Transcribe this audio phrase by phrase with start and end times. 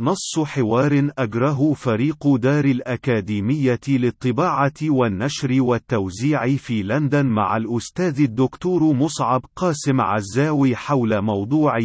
[0.00, 9.42] نص حوار أجره فريق دار الأكاديمية للطباعة والنشر والتوزيع في لندن مع الأستاذ الدكتور مصعب
[9.56, 11.78] قاسم عزاوي حول موضوع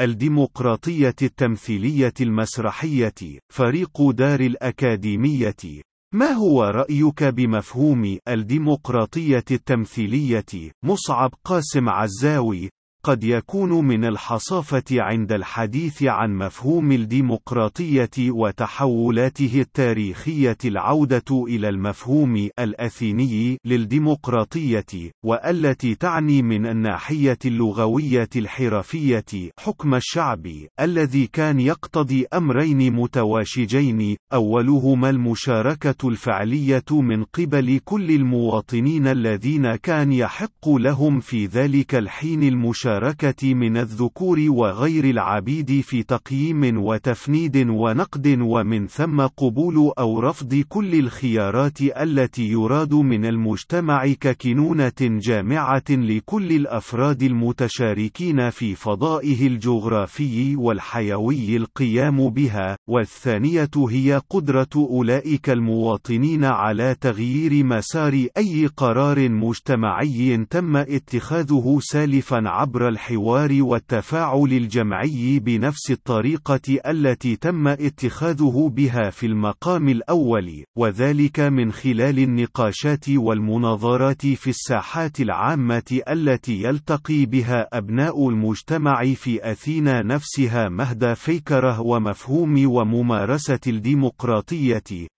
[0.00, 5.82] الديمقراطية التمثيلية المسرحية فريق دار الأكاديمية.
[6.14, 12.70] ما هو رأيك بمفهوم الديمقراطية التمثيلية؟ مصعب قاسم عزاوي.
[13.04, 23.58] قد يكون من الحصافة عند الحديث عن مفهوم الديمقراطية وتحولاته التاريخية العودة إلى المفهوم الأثيني
[23.64, 30.46] للديمقراطية، والتي تعني من الناحية اللغوية الحرفية حكم الشعب،
[30.80, 40.68] الذي كان يقتضي أمرين متواشجين، أولهما المشاركة الفعلية من قبل كل المواطنين الذين كان يحق
[40.68, 42.93] لهم في ذلك الحين المشاركة.
[42.94, 50.94] المشاركة من الذكور وغير العبيد في تقييم وتفنيد ونقد ومن ثم قبول أو رفض كل
[50.94, 62.28] الخيارات التي يراد من المجتمع ككنونة جامعة لكل الأفراد المتشاركين في فضائه الجغرافي والحيوي القيام
[62.28, 72.42] بها، والثانية هي قدرة أولئك المواطنين على تغيير مسار أي قرار مجتمعي تم اتخاذه سالفا
[72.46, 81.72] عبر الحوار والتفاعل الجمعي بنفس الطريقة التي تم اتخاذه بها في المقام الأول، وذلك من
[81.72, 91.14] خلال النقاشات والمناظرات في الساحات العامة التي يلتقي بها أبناء المجتمع في أثينا نفسها مهد
[91.14, 95.08] فيكره ومفهوم وممارسة الديمقراطية،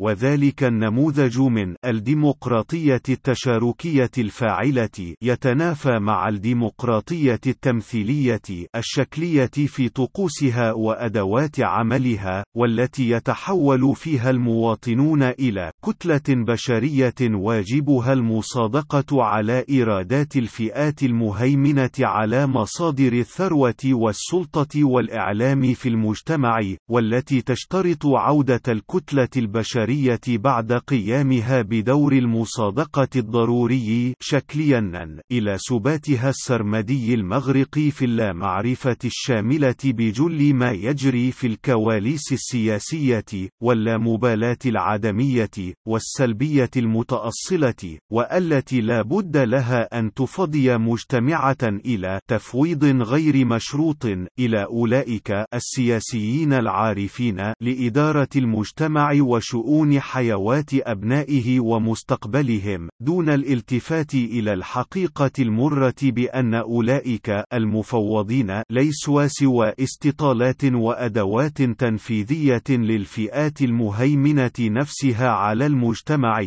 [0.00, 8.40] وذلك النموذج من الديمقراطية التشاركية الفاعلة يتنافى مع الديمقراطية التمثيلية
[8.76, 19.64] الشكلية في طقوسها وأدوات عملها، والتي يتحول فيها المواطنون إلى كتلة بشرية واجبها المصادقة على
[19.70, 26.60] إيرادات الفئات المهيمنة على مصادر الثروة والسلطة والإعلام في المجتمع،
[26.90, 37.78] والتي تشترط عودة الكتلة البشرية بعد قيامها بدور المصادقة الضروري شكليا إلى سباتها السرمدي المغرق
[37.78, 49.02] في اللامعرفة الشاملة بجل ما يجري في الكواليس السياسية واللامبالاة العدمية والسلبية المتأصلة والتي لا
[49.02, 54.04] بد لها أن تفضي مجتمعة إلى تفويض غير مشروط
[54.38, 65.30] إلى أولئك السياسيين العارفين لإدارة المجتمع وشؤون شؤون حيوات أبنائه ومستقبلهم، دون الالتفات إلى الحقيقة
[65.38, 76.44] المرة بأن أولئك المفوضين ليسوا سوى استطالات وأدوات تنفيذية للفئات المهيمنة نفسها على المجتمع،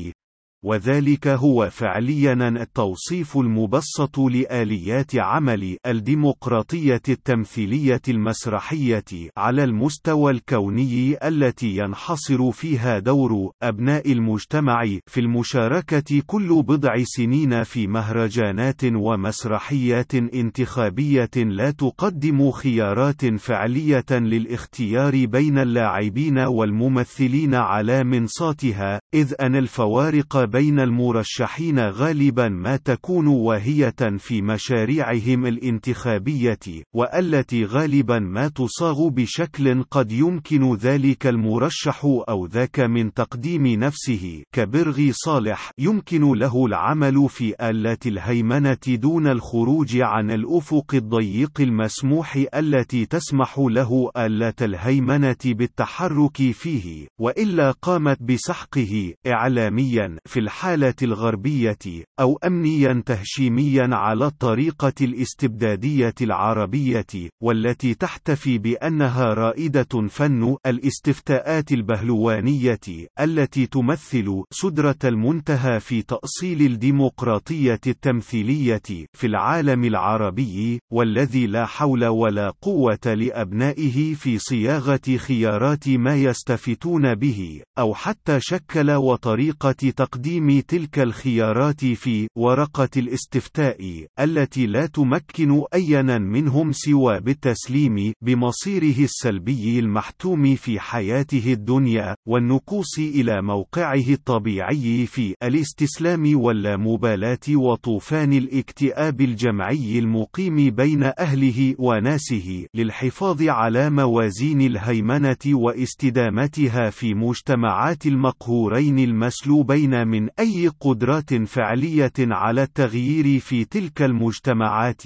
[0.67, 9.03] وذلك هو فعليا التوصيف المبسط لآليات عمل الديمقراطية التمثيلية المسرحية
[9.37, 17.87] على المستوى الكوني التي ينحصر فيها دور أبناء المجتمع في المشاركة كل بضع سنين في
[17.87, 29.55] مهرجانات ومسرحيات انتخابية لا تقدم خيارات فعلية للاختيار بين اللاعبين والممثلين على منصاتها، إذ أن
[29.55, 39.83] الفوارق بين المرشحين غالبا ما تكون واهية في مشاريعهم الانتخابية، والتي غالبا ما تصاغ بشكل
[39.83, 44.43] قد يمكن ذلك المرشح أو ذاك من تقديم نفسه.
[44.55, 53.05] كبرغي صالح يمكن له العمل في آلة الهيمنة دون الخروج عن الأفق الضيق المسموح التي
[53.05, 61.77] تسمح له آلة الهيمنة بالتحرك فيه، وإلا قامت بسحقه إعلاميا في الحالة الغربية،
[62.19, 72.79] أو أمنيا تهشيميا على الطريقة الاستبدادية العربية، والتي تحتفي بأنها رائدة فن الاستفتاءات البهلوانية،
[73.19, 78.81] التي تمثل سدرة المنتهى في تأصيل الديمقراطية التمثيلية
[79.13, 87.61] في العالم العربي، والذي لا حول ولا قوة لأبنائه في صياغة خيارات ما يستفتون به،
[87.79, 96.01] أو حتى شكل وطريقة تقديم تقديم تلك الخيارات في ورقة الاستفتاء التي لا تمكن أيا
[96.17, 106.39] منهم سوى بالتسليم بمصيره السلبي المحتوم في حياته الدنيا والنكوص إلى موقعه الطبيعي في الاستسلام
[106.39, 118.05] واللامبالاة وطوفان الاكتئاب الجمعي المقيم بين أهله وناسه للحفاظ على موازين الهيمنة واستدامتها في مجتمعات
[118.05, 125.03] المقهورين المسلوبين من أي قدرات فعلية على التغيير في تلك المجتمعات.